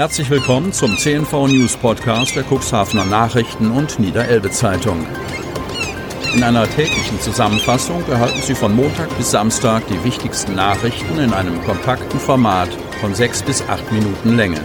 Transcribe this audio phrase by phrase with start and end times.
[0.00, 5.06] Herzlich willkommen zum CNV News Podcast der Cuxhavener Nachrichten und Niederelbe Zeitung.
[6.34, 11.62] In einer täglichen Zusammenfassung erhalten Sie von Montag bis Samstag die wichtigsten Nachrichten in einem
[11.64, 12.70] kompakten Format
[13.02, 14.64] von sechs bis acht Minuten Länge.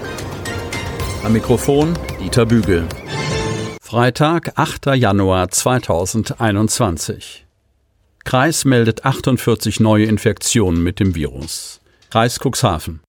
[1.25, 2.87] Am Mikrofon Dieter Bügel.
[3.81, 4.85] Freitag, 8.
[4.95, 7.45] Januar 2021.
[8.23, 11.81] Kreis meldet 48 neue Infektionen mit dem Virus.
[12.09, 13.04] Kreis Cuxhaven.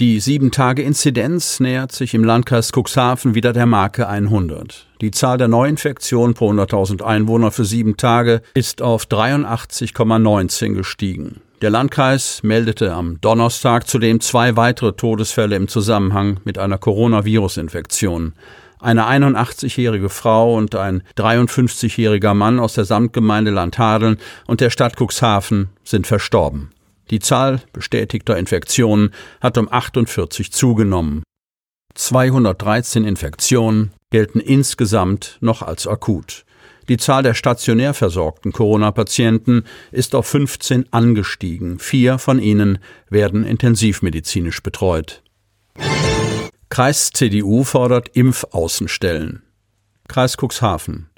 [0.00, 4.86] Die 7-Tage-Inzidenz nähert sich im Landkreis Cuxhaven wieder der Marke 100.
[5.02, 11.42] Die Zahl der Neuinfektionen pro 100.000 Einwohner für sieben Tage ist auf 83,19 gestiegen.
[11.60, 18.32] Der Landkreis meldete am Donnerstag zudem zwei weitere Todesfälle im Zusammenhang mit einer Coronavirus-Infektion.
[18.78, 25.68] Eine 81-jährige Frau und ein 53-jähriger Mann aus der Samtgemeinde Landhadeln und der Stadt Cuxhaven
[25.84, 26.70] sind verstorben.
[27.10, 29.10] Die Zahl bestätigter Infektionen
[29.40, 31.22] hat um 48 zugenommen.
[31.94, 36.44] 213 Infektionen gelten insgesamt noch als akut.
[36.88, 41.78] Die Zahl der stationär versorgten Corona-Patienten ist auf 15 angestiegen.
[41.78, 45.22] Vier von ihnen werden intensivmedizinisch betreut.
[46.68, 49.42] Kreis CDU fordert Impfaußenstellen.
[50.08, 51.09] Kreis Cuxhaven.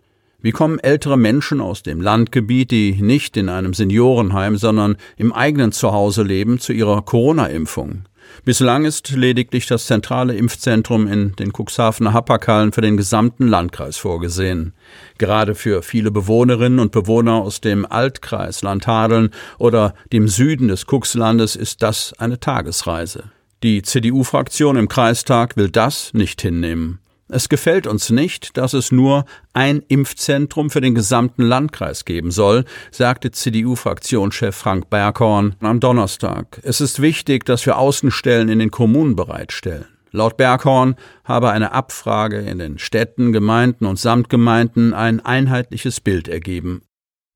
[0.42, 5.70] Wie kommen ältere Menschen aus dem Landgebiet, die nicht in einem Seniorenheim, sondern im eigenen
[5.70, 8.08] Zuhause leben, zu ihrer Corona-Impfung?
[8.44, 14.74] Bislang ist lediglich das zentrale Impfzentrum in den Cuxhavener Happerkallen für den gesamten Landkreis vorgesehen.
[15.16, 21.54] Gerade für viele Bewohnerinnen und Bewohner aus dem Altkreis Landhadeln oder dem Süden des Cuxlandes
[21.54, 23.30] ist das eine Tagesreise.
[23.62, 26.98] Die CDU-Fraktion im Kreistag will das nicht hinnehmen.
[27.28, 32.64] Es gefällt uns nicht, dass es nur ein Impfzentrum für den gesamten Landkreis geben soll,
[32.90, 36.60] sagte CDU-Fraktionschef Frank Berghorn am Donnerstag.
[36.62, 39.86] Es ist wichtig, dass wir Außenstellen in den Kommunen bereitstellen.
[40.10, 46.82] Laut Berghorn habe eine Abfrage in den Städten, Gemeinden und Samtgemeinden ein einheitliches Bild ergeben.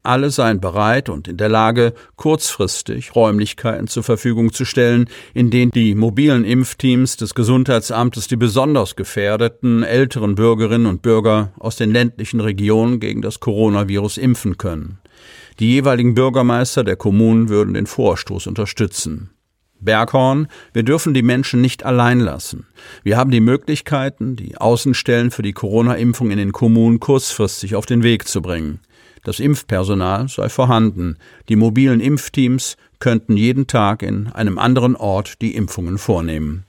[0.06, 5.72] Alle seien bereit und in der Lage, kurzfristig Räumlichkeiten zur Verfügung zu stellen, in denen
[5.72, 12.40] die mobilen Impfteams des Gesundheitsamtes die besonders gefährdeten älteren Bürgerinnen und Bürger aus den ländlichen
[12.40, 14.98] Regionen gegen das Coronavirus impfen können.
[15.58, 19.30] Die jeweiligen Bürgermeister der Kommunen würden den Vorstoß unterstützen.
[19.80, 22.66] Berghorn, wir dürfen die Menschen nicht allein lassen.
[23.02, 28.02] Wir haben die Möglichkeiten, die Außenstellen für die Corona-Impfung in den Kommunen kurzfristig auf den
[28.02, 28.80] Weg zu bringen.
[29.26, 31.16] Das Impfpersonal sei vorhanden.
[31.48, 36.65] Die mobilen Impfteams könnten jeden Tag in einem anderen Ort die Impfungen vornehmen.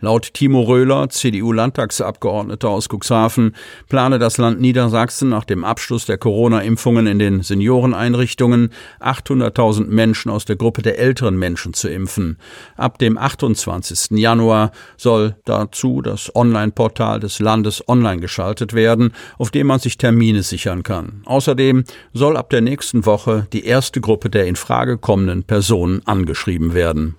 [0.00, 3.56] Laut Timo Röhler, CDU-Landtagsabgeordneter aus Cuxhaven,
[3.88, 8.70] plane das Land Niedersachsen nach dem Abschluss der Corona-Impfungen in den Senioreneinrichtungen
[9.00, 12.38] 800.000 Menschen aus der Gruppe der älteren Menschen zu impfen.
[12.76, 14.16] Ab dem 28.
[14.18, 20.44] Januar soll dazu das Online-Portal des Landes online geschaltet werden, auf dem man sich Termine
[20.44, 21.22] sichern kann.
[21.24, 21.82] Außerdem
[22.12, 27.16] soll ab der nächsten Woche die erste Gruppe der in Frage kommenden Personen angeschrieben werden.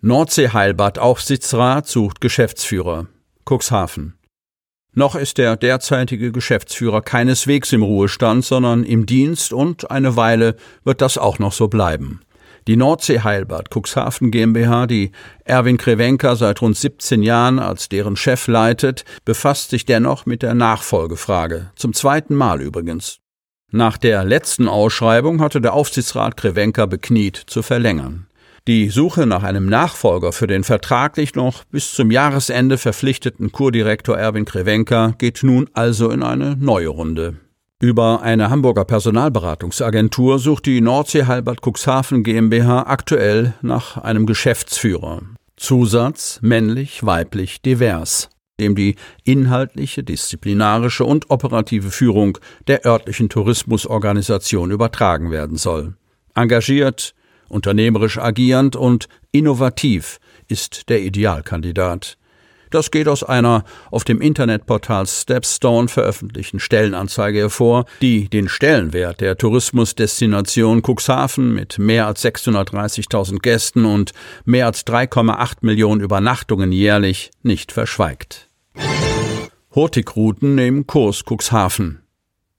[0.00, 3.08] Nordsee-Heilbad Aufsichtsrat sucht Geschäftsführer.
[3.44, 4.14] Cuxhaven.
[4.94, 10.54] Noch ist der derzeitige Geschäftsführer keineswegs im Ruhestand, sondern im Dienst und eine Weile
[10.84, 12.20] wird das auch noch so bleiben.
[12.68, 15.10] Die Nordsee Heilbad Cuxhaven GmbH, die
[15.44, 20.54] Erwin Krewenka seit rund 17 Jahren als deren Chef leitet, befasst sich dennoch mit der
[20.54, 21.72] Nachfolgefrage.
[21.74, 23.18] Zum zweiten Mal übrigens.
[23.72, 28.27] Nach der letzten Ausschreibung hatte der Aufsichtsrat Krewenka bekniet zu verlängern.
[28.68, 34.44] Die Suche nach einem Nachfolger für den vertraglich noch bis zum Jahresende verpflichteten Kurdirektor Erwin
[34.44, 37.36] Krewenka geht nun also in eine neue Runde.
[37.80, 45.22] Über eine Hamburger Personalberatungsagentur sucht die Nordsee Halbert Cuxhaven GmbH aktuell nach einem Geschäftsführer.
[45.56, 48.28] Zusatz männlich, weiblich, divers,
[48.60, 52.36] dem die inhaltliche, disziplinarische und operative Führung
[52.66, 55.94] der örtlichen Tourismusorganisation übertragen werden soll.
[56.34, 57.14] Engagiert,
[57.48, 62.16] Unternehmerisch agierend und innovativ ist der Idealkandidat.
[62.70, 69.38] Das geht aus einer auf dem Internetportal Stepstone veröffentlichten Stellenanzeige hervor, die den Stellenwert der
[69.38, 74.12] Tourismusdestination Cuxhaven mit mehr als 630.000 Gästen und
[74.44, 78.48] mehr als 3,8 Millionen Übernachtungen jährlich nicht verschweigt.
[79.74, 82.02] Hurtigruten nehmen Kurs Cuxhaven.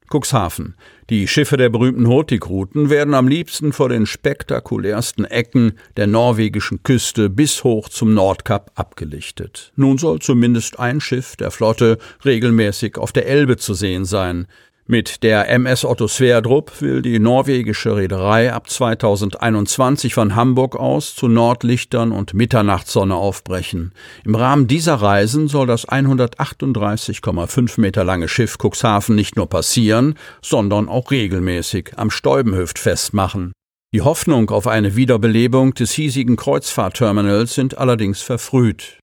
[0.10, 0.76] Cuxhaven.
[1.10, 7.30] Die Schiffe der berühmten Hurtigruten werden am liebsten vor den spektakulärsten Ecken der norwegischen Küste
[7.30, 9.72] bis hoch zum Nordkap abgelichtet.
[9.76, 14.48] Nun soll zumindest ein Schiff der Flotte regelmäßig auf der Elbe zu sehen sein.
[14.92, 21.28] Mit der MS Otto Sverdrup will die norwegische Reederei ab 2021 von Hamburg aus zu
[21.28, 23.94] Nordlichtern und Mitternachtssonne aufbrechen.
[24.26, 30.90] Im Rahmen dieser Reisen soll das 138,5 Meter lange Schiff Cuxhaven nicht nur passieren, sondern
[30.90, 33.52] auch regelmäßig am Stäubenhöft festmachen.
[33.94, 38.98] Die Hoffnung auf eine Wiederbelebung des hiesigen Kreuzfahrtterminals sind allerdings verfrüht.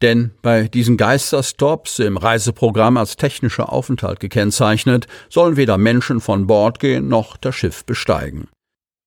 [0.00, 6.78] Denn bei diesen Geisterstops im Reiseprogramm als technischer Aufenthalt gekennzeichnet, sollen weder Menschen von Bord
[6.78, 8.48] gehen noch das Schiff besteigen.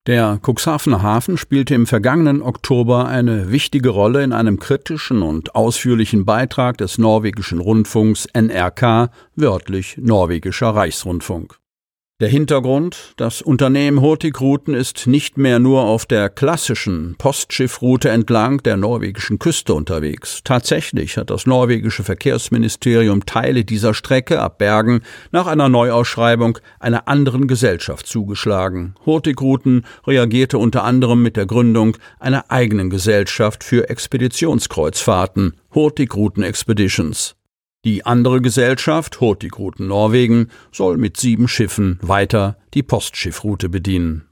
[0.08, 6.26] Der Cuxhavener Hafen spielte im vergangenen Oktober eine wichtige Rolle in einem kritischen und ausführlichen
[6.26, 11.61] Beitrag des norwegischen Rundfunks NRK, wörtlich norwegischer Reichsrundfunk.
[12.22, 18.78] Der Hintergrund, das Unternehmen Hurtigruten ist nicht mehr nur auf der klassischen Postschiffroute entlang der
[18.78, 20.42] norwegischen Küste unterwegs.
[20.44, 25.02] Tatsächlich hat das norwegische Verkehrsministerium Teile dieser Strecke ab Bergen
[25.32, 28.94] nach einer Neuausschreibung einer anderen Gesellschaft zugeschlagen.
[29.04, 37.36] Hurtigruten reagierte unter anderem mit der Gründung einer eigenen Gesellschaft für Expeditionskreuzfahrten, Hurtigruten Expeditions.
[37.84, 44.28] Die andere Gesellschaft, Hurtigruten Norwegen, soll mit sieben Schiffen weiter die Postschiffroute bedienen.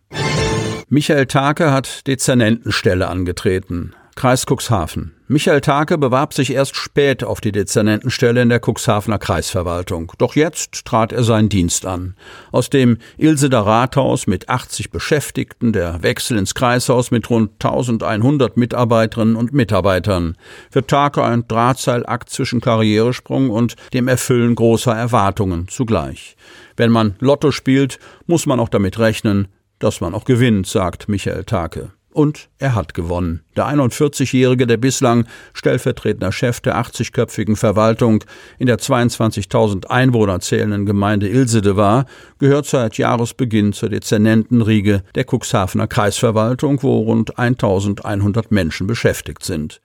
[0.88, 3.94] Michael Take hat Dezernentenstelle angetreten.
[4.16, 5.13] Kreis Cuxhaven.
[5.31, 10.12] Michael Take bewarb sich erst spät auf die Dezernentenstelle in der Cuxhavener Kreisverwaltung.
[10.18, 12.16] Doch jetzt trat er seinen Dienst an.
[12.52, 19.36] Aus dem Ilseder Rathaus mit 80 Beschäftigten, der Wechsel ins Kreishaus mit rund 1100 Mitarbeiterinnen
[19.36, 20.36] und Mitarbeitern.
[20.72, 26.38] Für Take ein Drahtseilakt zwischen Karrieresprung und dem Erfüllen großer Erwartungen zugleich.
[26.76, 29.48] Wenn man Lotto spielt, muss man auch damit rechnen,
[29.78, 31.92] dass man auch gewinnt, sagt Michael Take.
[32.12, 33.42] Und er hat gewonnen.
[33.56, 38.24] Der 41-Jährige, der bislang stellvertretender Chef der 80-köpfigen Verwaltung
[38.58, 42.06] in der 22.000 Einwohner zählenden Gemeinde Ilsede war,
[42.40, 49.82] gehört seit Jahresbeginn zur Dezernentenriege der Cuxhavener Kreisverwaltung, wo rund 1.100 Menschen beschäftigt sind.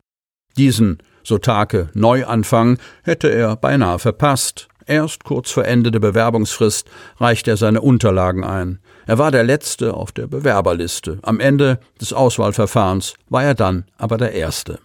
[0.57, 4.69] Diesen, so Tage, Neuanfang hätte er beinahe verpasst.
[4.87, 6.89] Erst kurz vor Ende der Bewerbungsfrist
[7.19, 8.81] reichte er seine Unterlagen ein.
[9.07, 11.19] Er war der Letzte auf der Bewerberliste.
[11.23, 14.79] Am Ende des Auswahlverfahrens war er dann aber der Erste.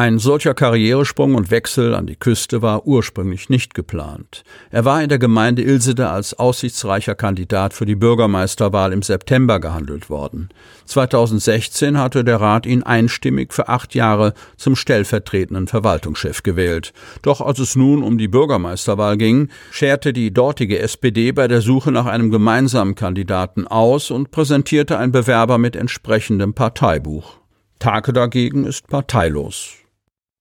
[0.00, 4.44] Ein solcher Karrieresprung und Wechsel an die Küste war ursprünglich nicht geplant.
[4.70, 10.08] Er war in der Gemeinde Ilsede als aussichtsreicher Kandidat für die Bürgermeisterwahl im September gehandelt
[10.08, 10.48] worden.
[10.86, 16.94] 2016 hatte der Rat ihn einstimmig für acht Jahre zum stellvertretenden Verwaltungschef gewählt.
[17.20, 21.92] Doch als es nun um die Bürgermeisterwahl ging, scherte die dortige SPD bei der Suche
[21.92, 27.34] nach einem gemeinsamen Kandidaten aus und präsentierte einen Bewerber mit entsprechendem Parteibuch.
[27.78, 29.79] Take dagegen ist parteilos.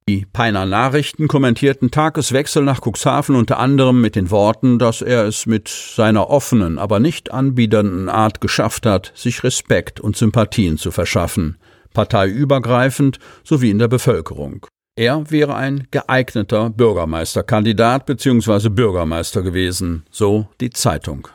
[0.09, 5.45] Die Peiner Nachrichten kommentierten Tageswechsel nach Cuxhaven unter anderem mit den Worten, dass er es
[5.45, 11.59] mit seiner offenen, aber nicht anbiedernden Art geschafft hat, sich Respekt und Sympathien zu verschaffen,
[11.93, 14.65] parteiübergreifend sowie in der Bevölkerung.
[14.95, 18.69] Er wäre ein geeigneter Bürgermeisterkandidat bzw.
[18.69, 21.27] Bürgermeister gewesen, so die Zeitung.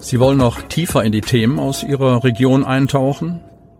[0.00, 3.42] Sie wollen noch tiefer in die Themen aus Ihrer Region eintauchen?